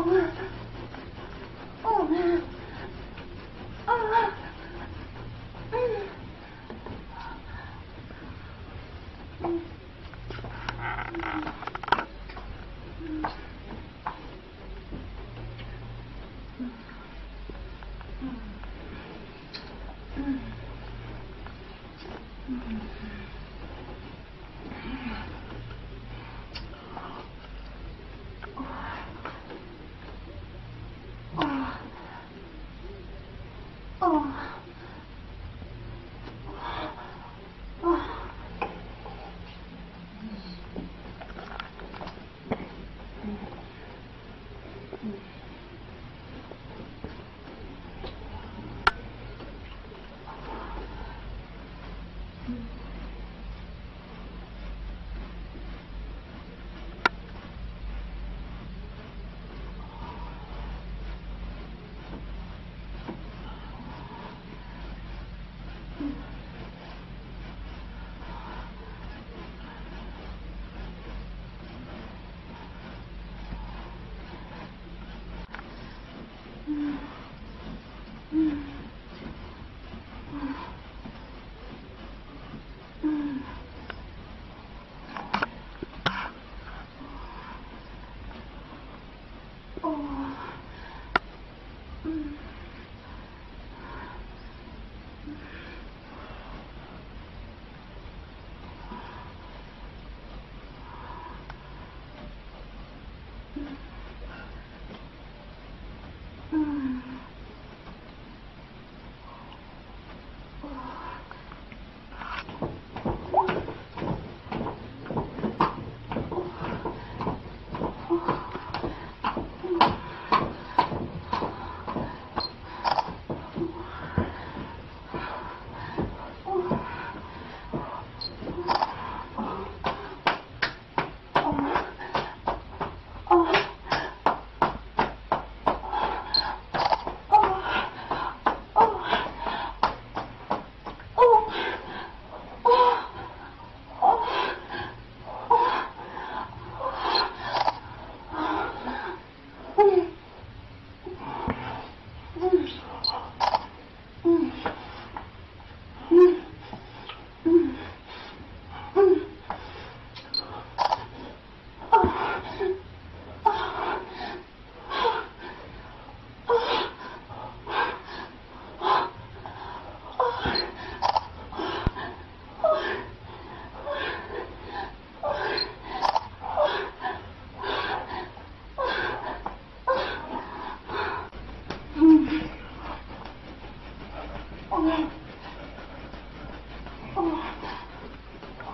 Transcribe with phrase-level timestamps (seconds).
[0.00, 0.30] Mm-hmm.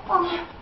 [0.08, 0.56] お。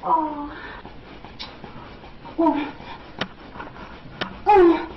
[0.00, 0.50] 哦。
[2.36, 2.46] 我
[4.44, 4.90] 嗯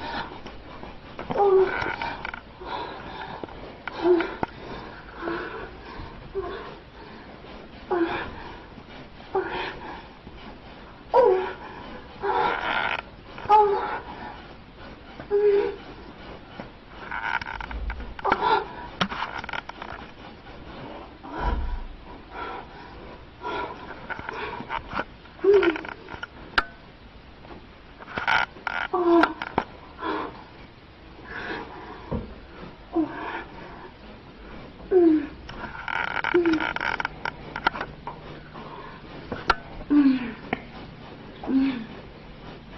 [41.47, 41.97] 嗯。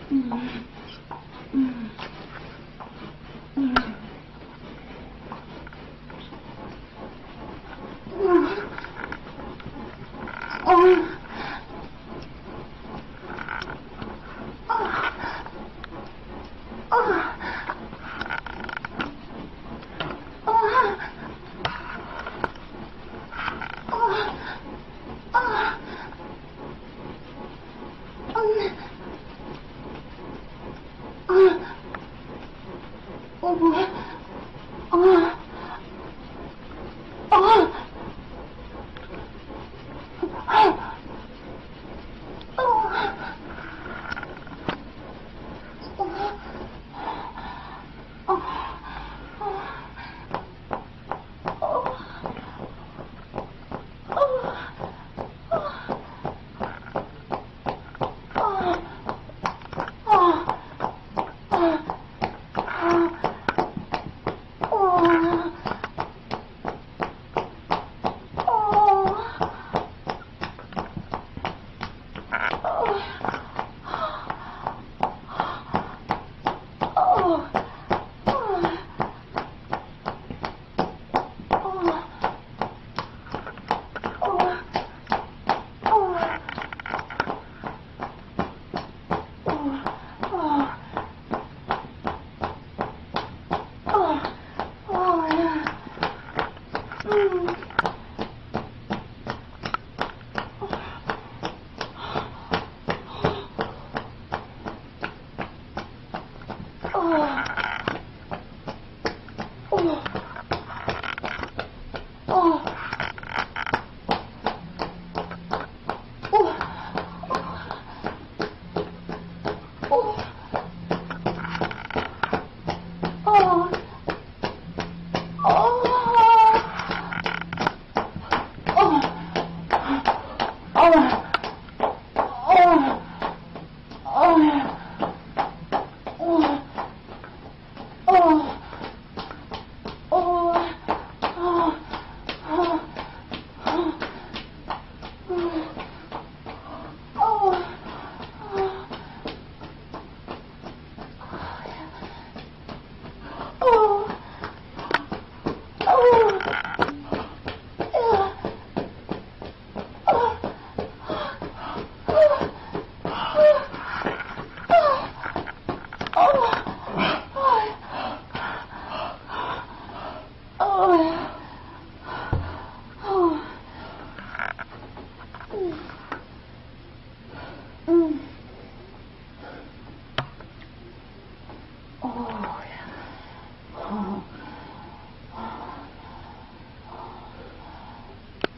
[0.10, 0.75] 嗯。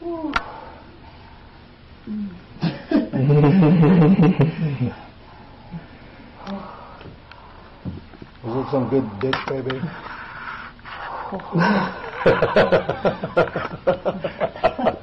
[0.00, 0.14] Was
[8.54, 9.80] it some good dick, baby?